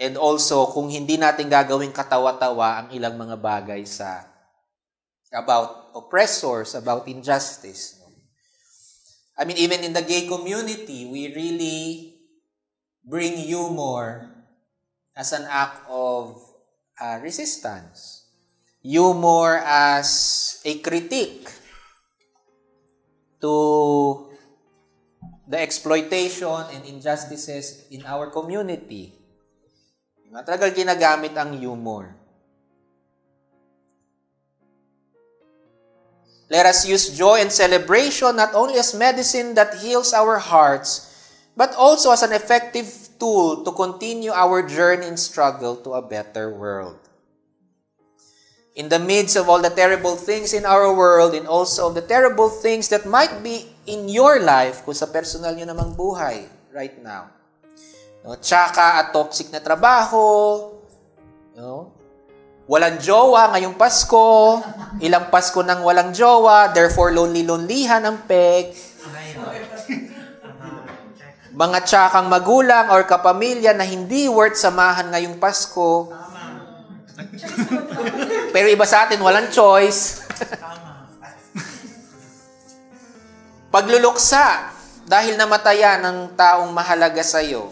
And 0.00 0.16
also, 0.16 0.68
kung 0.72 0.88
hindi 0.88 1.20
natin 1.20 1.52
gagawing 1.52 1.92
katawa-tawa 1.92 2.84
ang 2.84 2.88
ilang 2.96 3.20
mga 3.20 3.36
bagay 3.36 3.84
sa 3.84 4.24
about 5.30 5.94
oppressors, 5.94 6.74
about 6.74 7.06
injustice. 7.06 8.00
I 9.38 9.46
mean, 9.46 9.56
even 9.56 9.86
in 9.86 9.94
the 9.94 10.02
gay 10.02 10.26
community, 10.26 11.06
we 11.06 11.32
really 11.32 12.18
bring 13.06 13.38
humor 13.38 14.26
as 15.14 15.32
an 15.32 15.46
act 15.48 15.86
of 15.88 16.49
uh, 17.00 17.18
resistance. 17.24 18.28
Humor 18.84 19.60
as 19.64 20.60
a 20.64 20.78
critique 20.80 21.48
to 23.40 24.28
the 25.48 25.58
exploitation 25.58 26.64
and 26.72 26.84
injustices 26.84 27.88
in 27.90 28.04
our 28.06 28.30
community. 28.30 29.16
Matagal 30.30 30.78
ginagamit 30.78 31.34
ang 31.34 31.58
humor. 31.58 32.14
Let 36.50 36.66
us 36.66 36.86
use 36.86 37.14
joy 37.14 37.42
and 37.42 37.50
celebration 37.50 38.34
not 38.34 38.54
only 38.54 38.78
as 38.78 38.94
medicine 38.94 39.54
that 39.54 39.78
heals 39.78 40.14
our 40.14 40.38
hearts, 40.38 41.10
but 41.54 41.74
also 41.74 42.10
as 42.10 42.22
an 42.22 42.32
effective 42.32 43.09
tool 43.20 43.62
to 43.62 43.70
continue 43.70 44.32
our 44.32 44.64
journey 44.64 45.04
and 45.04 45.20
struggle 45.20 45.76
to 45.84 45.92
a 45.92 46.02
better 46.02 46.48
world. 46.48 46.96
In 48.74 48.88
the 48.88 48.98
midst 48.98 49.36
of 49.36 49.52
all 49.52 49.60
the 49.60 49.68
terrible 49.68 50.16
things 50.16 50.56
in 50.56 50.64
our 50.64 50.88
world 50.88 51.36
and 51.36 51.44
also 51.44 51.92
of 51.92 51.94
the 51.94 52.02
terrible 52.02 52.48
things 52.48 52.88
that 52.88 53.04
might 53.04 53.44
be 53.44 53.68
in 53.84 54.08
your 54.08 54.40
life, 54.40 54.80
kung 54.88 54.96
sa 54.96 55.04
personal 55.04 55.52
nyo 55.52 55.68
namang 55.68 55.92
buhay 55.92 56.48
right 56.72 56.96
now, 57.04 57.28
no, 58.24 58.40
tsaka 58.40 59.04
at 59.04 59.12
toxic 59.12 59.52
na 59.52 59.60
trabaho, 59.60 60.72
no, 61.60 62.00
Walang 62.70 63.02
jowa 63.02 63.50
ngayong 63.50 63.74
Pasko. 63.74 64.62
Ilang 65.02 65.26
Pasko 65.26 65.58
nang 65.66 65.82
walang 65.82 66.14
jowa. 66.14 66.70
Therefore, 66.70 67.10
lonely-lonelyhan 67.10 67.98
ang 68.06 68.22
peg. 68.30 68.70
Mga 71.60 71.78
tsakang 71.84 72.32
magulang 72.32 72.88
or 72.88 73.04
kapamilya 73.04 73.76
na 73.76 73.84
hindi 73.84 74.32
worth 74.32 74.56
samahan 74.56 75.12
ngayong 75.12 75.36
Pasko. 75.36 76.08
Pero 78.48 78.66
iba 78.72 78.88
sa 78.88 79.04
atin, 79.04 79.20
walang 79.20 79.52
choice. 79.52 80.24
Pagluluksa 83.76 84.72
dahil 85.04 85.36
namatayan 85.36 86.00
ng 86.00 86.18
taong 86.32 86.72
mahalaga 86.72 87.20
sa 87.20 87.44
iyo. 87.44 87.68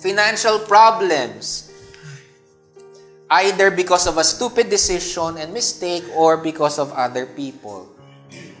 Financial 0.00 0.64
problems, 0.64 1.68
either 3.44 3.68
because 3.68 4.08
of 4.08 4.16
a 4.16 4.24
stupid 4.24 4.72
decision 4.72 5.36
and 5.36 5.52
mistake 5.52 6.08
or 6.16 6.40
because 6.40 6.80
of 6.80 6.88
other 6.96 7.28
people. 7.28 7.95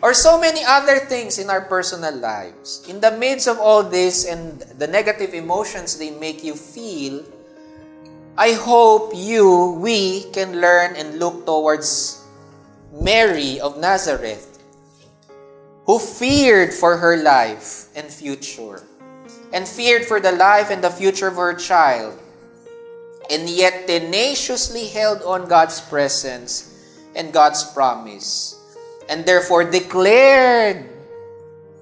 Or 0.02 0.12
so 0.12 0.38
many 0.38 0.62
other 0.64 0.98
things 0.98 1.38
in 1.38 1.48
our 1.48 1.62
personal 1.62 2.14
lives. 2.14 2.84
In 2.88 3.00
the 3.00 3.16
midst 3.16 3.48
of 3.48 3.58
all 3.58 3.82
this 3.82 4.26
and 4.26 4.60
the 4.76 4.86
negative 4.86 5.32
emotions 5.32 5.96
they 5.98 6.10
make 6.10 6.44
you 6.44 6.54
feel, 6.54 7.24
I 8.36 8.52
hope 8.52 9.12
you, 9.14 9.80
we 9.80 10.24
can 10.32 10.60
learn 10.60 10.94
and 10.96 11.18
look 11.18 11.46
towards 11.46 12.22
Mary 12.92 13.58
of 13.60 13.78
Nazareth, 13.78 14.60
who 15.86 15.98
feared 15.98 16.74
for 16.74 16.98
her 16.98 17.16
life 17.16 17.88
and 17.96 18.12
future, 18.12 18.84
and 19.52 19.66
feared 19.66 20.04
for 20.04 20.20
the 20.20 20.32
life 20.32 20.70
and 20.70 20.84
the 20.84 20.90
future 20.90 21.28
of 21.28 21.36
her 21.36 21.54
child, 21.54 22.18
and 23.30 23.48
yet 23.48 23.86
tenaciously 23.86 24.88
held 24.88 25.22
on 25.22 25.48
God's 25.48 25.80
presence 25.80 26.76
and 27.16 27.32
God's 27.32 27.64
promise, 27.72 28.55
and 29.08 29.24
therefore 29.24 29.64
declared 29.64 30.88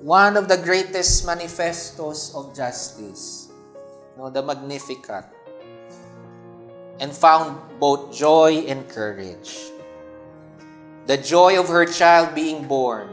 one 0.01 0.37
of 0.37 0.49
the 0.49 0.59
greatest 0.59 1.25
manifestos 1.25 2.35
of 2.35 2.55
justice, 2.55 3.49
the 4.17 4.43
Magnificat, 4.43 5.25
and 7.01 7.13
found 7.13 7.57
both 7.81 8.13
joy 8.13 8.69
and 8.69 8.89
courage. 8.89 9.73
The 11.07 11.17
joy 11.17 11.59
of 11.61 11.69
her 11.69 11.85
child 11.85 12.35
being 12.35 12.69
born, 12.69 13.09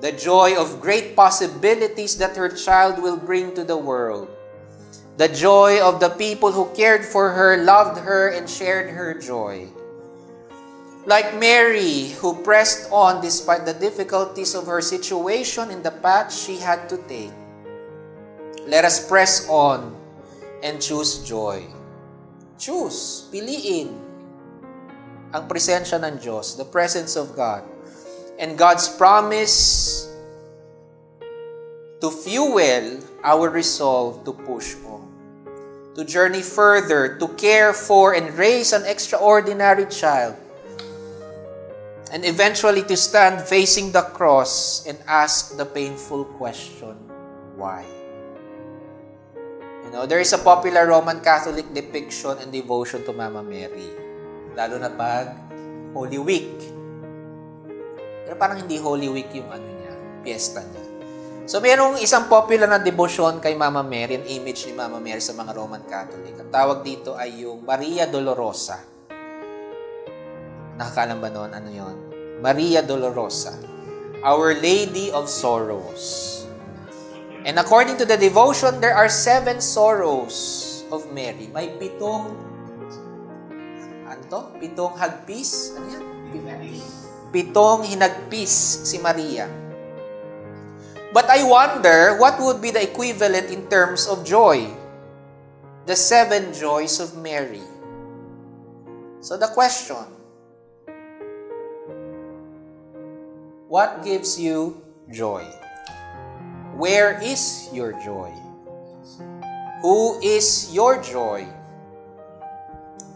the 0.00 0.12
joy 0.12 0.58
of 0.58 0.80
great 0.80 1.14
possibilities 1.14 2.18
that 2.18 2.36
her 2.36 2.48
child 2.48 3.02
will 3.02 3.16
bring 3.16 3.54
to 3.54 3.64
the 3.64 3.76
world, 3.76 4.28
the 5.16 5.28
joy 5.28 5.82
of 5.82 6.00
the 6.00 6.10
people 6.10 6.50
who 6.50 6.70
cared 6.74 7.04
for 7.04 7.30
her, 7.30 7.62
loved 7.62 8.00
her, 8.00 8.30
and 8.30 8.48
shared 8.48 8.90
her 8.90 9.14
joy. 9.14 9.68
Like 11.06 11.40
Mary, 11.40 12.12
who 12.20 12.36
pressed 12.44 12.92
on 12.92 13.24
despite 13.24 13.64
the 13.64 13.72
difficulties 13.72 14.54
of 14.54 14.66
her 14.66 14.80
situation 14.80 15.70
and 15.70 15.80
the 15.80 15.90
path 15.90 16.28
she 16.28 16.58
had 16.58 16.88
to 16.88 17.00
take. 17.08 17.32
Let 18.68 18.84
us 18.84 19.00
press 19.08 19.48
on 19.48 19.96
and 20.62 20.80
choose 20.80 21.24
joy. 21.24 21.64
Choose, 22.60 23.24
piliin 23.32 23.96
ang 25.32 25.46
presensya 25.46 26.02
ng 26.02 26.18
Diyos, 26.18 26.58
the 26.58 26.66
presence 26.66 27.14
of 27.14 27.32
God, 27.32 27.62
and 28.36 28.58
God's 28.58 28.90
promise 28.90 30.10
to 32.02 32.10
fuel 32.10 33.00
our 33.22 33.48
resolve 33.48 34.24
to 34.24 34.32
push 34.32 34.74
on, 34.84 35.06
to 35.94 36.04
journey 36.04 36.42
further, 36.42 37.16
to 37.16 37.28
care 37.38 37.72
for 37.72 38.12
and 38.12 38.34
raise 38.34 38.72
an 38.72 38.82
extraordinary 38.84 39.86
child, 39.86 40.34
and 42.10 42.26
eventually 42.26 42.82
to 42.82 42.98
stand 42.98 43.38
facing 43.46 43.94
the 43.94 44.02
cross 44.02 44.82
and 44.86 44.98
ask 45.06 45.54
the 45.54 45.64
painful 45.64 46.26
question, 46.36 46.98
why? 47.54 47.86
You 49.86 49.90
know, 49.94 50.06
there 50.06 50.18
is 50.18 50.34
a 50.34 50.42
popular 50.42 50.90
Roman 50.90 51.22
Catholic 51.22 51.70
depiction 51.70 52.38
and 52.42 52.50
devotion 52.50 53.06
to 53.06 53.14
Mama 53.14 53.42
Mary, 53.46 53.90
lalo 54.58 54.78
na 54.82 54.90
pag 54.90 55.38
Holy 55.94 56.18
Week. 56.18 56.54
Pero 58.26 58.34
parang 58.34 58.58
hindi 58.58 58.78
Holy 58.78 59.10
Week 59.10 59.30
yung 59.34 59.50
ano 59.50 59.66
niya, 59.66 59.94
piyesta 60.26 60.62
niya. 60.66 60.84
So, 61.50 61.58
mayroong 61.58 61.98
isang 61.98 62.30
popular 62.30 62.70
na 62.70 62.78
devotion 62.78 63.42
kay 63.42 63.58
Mama 63.58 63.82
Mary, 63.82 64.18
an 64.18 64.26
image 64.30 64.70
ni 64.70 64.74
Mama 64.74 65.02
Mary 65.02 65.18
sa 65.18 65.34
mga 65.34 65.50
Roman 65.58 65.82
Catholic. 65.82 66.38
Ang 66.38 66.50
tawag 66.50 66.86
dito 66.86 67.18
ay 67.18 67.42
yung 67.42 67.66
Maria 67.66 68.06
Dolorosa. 68.06 68.78
Nakakalam 70.80 71.20
ba 71.20 71.28
noon? 71.28 71.52
Ano 71.52 71.68
yon? 71.68 71.96
Maria 72.40 72.80
Dolorosa. 72.80 73.52
Our 74.24 74.56
Lady 74.56 75.12
of 75.12 75.28
Sorrows. 75.28 76.40
And 77.44 77.60
according 77.60 78.00
to 78.00 78.08
the 78.08 78.16
devotion, 78.16 78.80
there 78.80 78.96
are 78.96 79.12
seven 79.12 79.60
sorrows 79.60 80.80
of 80.88 81.12
Mary. 81.12 81.52
May 81.52 81.76
pitong, 81.76 82.32
ano 84.08 84.22
to? 84.32 84.40
Pitong 84.56 84.96
hagpis? 84.96 85.76
Ano 85.76 85.86
yan? 85.88 86.04
Pitong 87.28 87.84
hinagpis 87.84 88.88
si 88.88 88.96
Maria. 89.00 89.48
But 91.12 91.28
I 91.28 91.44
wonder, 91.44 92.16
what 92.16 92.40
would 92.40 92.64
be 92.64 92.72
the 92.72 92.80
equivalent 92.80 93.52
in 93.52 93.68
terms 93.68 94.08
of 94.08 94.24
joy? 94.24 94.64
The 95.84 95.96
seven 95.96 96.52
joys 96.56 97.00
of 97.00 97.16
Mary. 97.20 97.64
So 99.20 99.36
the 99.36 99.48
question, 99.48 100.19
what 103.70 104.02
gives 104.02 104.34
you 104.34 104.82
joy? 105.14 105.46
Where 106.74 107.22
is 107.22 107.70
your 107.70 107.94
joy? 108.02 108.34
Who 109.86 110.18
is 110.18 110.74
your 110.74 110.98
joy? 110.98 111.46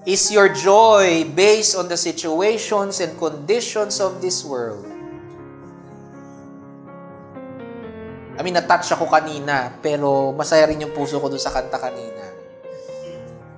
Is 0.06 0.30
your 0.30 0.54
joy 0.54 1.26
based 1.34 1.74
on 1.74 1.90
the 1.90 1.98
situations 1.98 3.02
and 3.02 3.18
conditions 3.18 3.98
of 3.98 4.22
this 4.22 4.46
world? 4.46 4.86
I 8.38 8.42
mean, 8.46 8.54
na-touch 8.54 8.94
ako 8.94 9.10
kanina, 9.10 9.74
pero 9.82 10.30
masaya 10.38 10.70
rin 10.70 10.86
yung 10.86 10.94
puso 10.94 11.18
ko 11.18 11.26
dun 11.26 11.42
sa 11.42 11.50
kanta 11.50 11.82
kanina. 11.82 12.30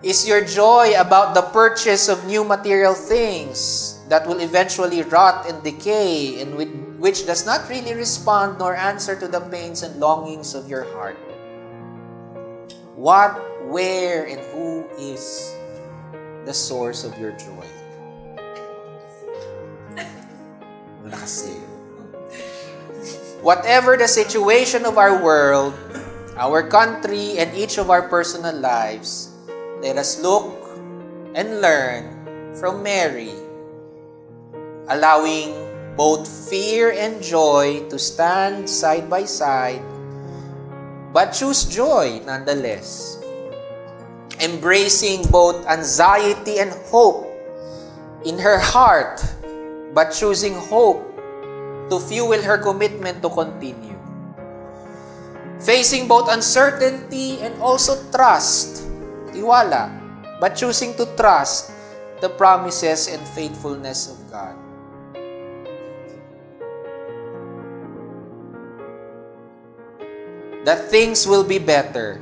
Is 0.00 0.24
your 0.24 0.40
joy 0.40 0.96
about 0.96 1.37
the 1.37 1.44
purchase 1.52 2.09
of 2.09 2.24
new 2.24 2.44
material 2.44 2.96
things 2.96 3.96
that 4.09 4.24
will 4.24 4.38
eventually 4.38 5.02
rot 5.02 5.50
and 5.50 5.59
decay 5.66 6.40
and 6.40 6.54
with, 6.54 6.86
which 7.07 7.23
does 7.23 7.47
not 7.47 7.62
really 7.71 7.95
respond 7.95 8.59
nor 8.59 8.75
answer 8.75 9.14
to 9.14 9.31
the 9.31 9.38
pains 9.38 9.87
and 9.87 9.95
longings 10.03 10.59
of 10.59 10.66
your 10.66 10.83
heart? 10.90 11.14
What, 12.99 13.38
where, 13.71 14.27
and 14.27 14.42
who 14.51 14.83
is 14.99 15.55
the 16.42 16.51
source 16.51 17.07
of 17.07 17.14
your 17.14 17.31
joy? 17.38 17.62
Eh. 19.95 20.11
Whatever 23.38 23.95
the 23.95 24.11
situation 24.11 24.83
of 24.83 24.99
our 24.99 25.23
world, 25.23 25.79
our 26.35 26.66
country, 26.66 27.38
and 27.38 27.55
each 27.55 27.79
of 27.79 27.87
our 27.87 28.11
personal 28.11 28.59
lives, 28.59 29.31
let 29.79 29.95
us 29.95 30.19
look 30.27 30.59
and 31.38 31.62
learn 31.62 32.11
from 32.59 32.83
Mary, 32.83 33.31
allowing 34.90 35.65
both 35.96 36.28
fear 36.28 36.92
and 36.92 37.24
joy 37.24 37.80
to 37.88 37.96
stand 37.96 38.68
side 38.68 39.09
by 39.09 39.24
side, 39.24 39.80
but 41.16 41.32
choose 41.32 41.64
joy 41.64 42.20
nonetheless. 42.28 43.16
Embracing 44.37 45.24
both 45.32 45.64
anxiety 45.64 46.61
and 46.61 46.68
hope 46.92 47.24
in 48.28 48.37
her 48.37 48.61
heart, 48.61 49.24
but 49.96 50.12
choosing 50.12 50.52
hope 50.68 51.00
to 51.88 51.96
fuel 51.96 52.37
her 52.44 52.61
commitment 52.61 53.24
to 53.24 53.32
continue. 53.32 53.96
Facing 55.64 56.04
both 56.04 56.28
uncertainty 56.28 57.40
and 57.40 57.56
also 57.64 57.96
trust, 58.12 58.85
tiwala, 59.32 59.88
but 60.37 60.52
choosing 60.52 60.92
to 61.00 61.09
trust 61.16 61.72
the 62.20 62.28
promises 62.28 63.09
and 63.09 63.24
faithfulness 63.32 64.12
of 64.12 64.20
God. 64.28 64.65
That 70.66 70.90
things 70.90 71.31
will 71.31 71.46
be 71.46 71.62
better, 71.62 72.18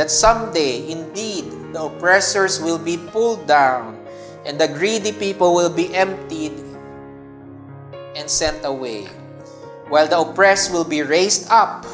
that 0.00 0.08
someday, 0.08 0.88
indeed, 0.88 1.76
the 1.76 1.92
oppressors 1.92 2.56
will 2.56 2.80
be 2.80 2.96
pulled 2.96 3.44
down, 3.44 4.00
and 4.48 4.56
the 4.56 4.64
greedy 4.64 5.12
people 5.12 5.52
will 5.52 5.68
be 5.68 5.92
emptied 5.92 6.56
and 8.16 8.24
sent 8.24 8.64
away. 8.64 9.12
While 9.92 10.08
the 10.08 10.24
oppressed 10.24 10.72
will 10.72 10.88
be 10.88 11.04
raised 11.04 11.52
up, 11.52 11.84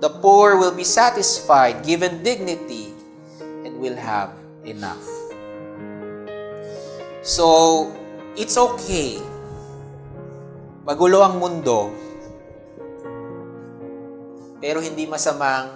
the 0.00 0.08
poor 0.08 0.56
will 0.56 0.72
be 0.72 0.88
satisfied, 0.88 1.84
given 1.84 2.24
dignity, 2.24 2.96
and 3.68 3.76
will 3.76 4.00
have 4.00 4.32
enough. 4.64 5.04
So, 7.20 7.92
it's 8.40 8.56
okay. 8.56 9.20
Magulo 10.88 11.20
ang 11.20 11.44
mundo, 11.44 11.92
pero 14.62 14.78
hindi 14.78 15.10
masamang 15.10 15.74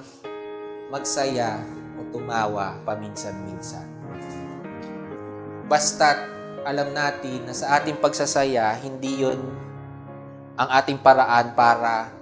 magsaya 0.95 1.59
o 1.99 2.07
tumawa 2.15 2.79
paminsan-minsan. 2.87 3.91
Basta't 5.67 6.23
alam 6.63 6.95
natin 6.95 7.51
na 7.51 7.55
sa 7.55 7.83
ating 7.83 7.99
pagsasaya, 7.99 8.79
hindi 8.79 9.27
yon 9.27 9.43
ang 10.55 10.69
ating 10.71 11.03
paraan 11.03 11.59
para 11.59 12.15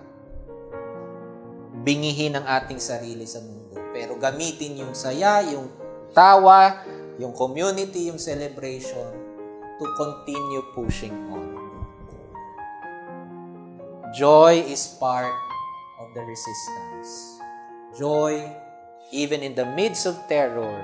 bingihin 1.84 2.40
ang 2.40 2.48
ating 2.48 2.80
sarili 2.80 3.28
sa 3.28 3.44
mundo. 3.44 3.76
Pero 3.92 4.16
gamitin 4.16 4.80
yung 4.80 4.96
saya, 4.96 5.44
yung 5.44 5.68
tawa, 6.16 6.80
yung 7.20 7.36
community, 7.36 8.08
yung 8.08 8.16
celebration 8.16 9.12
to 9.76 9.84
continue 10.00 10.64
pushing 10.72 11.12
on. 11.28 11.44
Joy 14.16 14.64
is 14.64 14.96
part 14.96 15.53
the 16.14 16.22
resistance. 16.22 17.42
Joy, 17.98 18.46
even 19.12 19.42
in 19.42 19.54
the 19.54 19.66
midst 19.66 20.06
of 20.06 20.16
terror, 20.30 20.78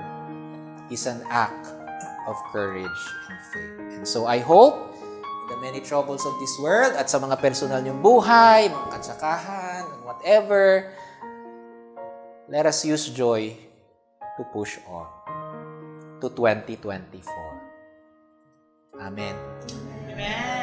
is 0.91 1.07
an 1.07 1.23
act 1.31 1.67
of 2.27 2.35
courage 2.51 3.01
and 3.31 3.39
faith. 3.55 3.97
And 3.97 4.07
so 4.07 4.27
I 4.27 4.39
hope 4.39 4.95
the 5.49 5.57
many 5.57 5.79
troubles 5.79 6.23
of 6.25 6.35
this 6.39 6.55
world 6.59 6.93
at 6.95 7.09
sa 7.09 7.19
mga 7.19 7.39
personal 7.39 7.83
niyong 7.83 7.99
buhay, 7.99 8.71
mga 8.71 8.87
katsakahan, 8.95 9.83
whatever, 10.07 10.91
let 12.47 12.67
us 12.67 12.83
use 12.87 13.11
joy 13.11 13.51
to 14.39 14.43
push 14.55 14.79
on 14.87 15.07
to 16.23 16.31
2024. 16.31 17.23
Amen. 19.01 19.35
Amen. 20.11 20.60